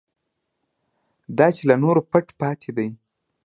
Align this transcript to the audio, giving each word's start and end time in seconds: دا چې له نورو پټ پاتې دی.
دا 1.37 1.47
چې 1.55 1.63
له 1.69 1.75
نورو 1.83 2.01
پټ 2.11 2.25
پاتې 2.39 2.69
دی. 2.77 2.87